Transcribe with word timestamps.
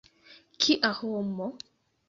Kia 0.61 0.91
homo! 1.01 1.47